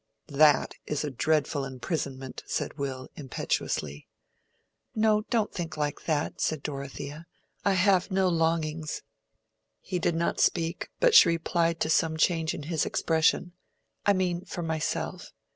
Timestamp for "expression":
12.83-13.53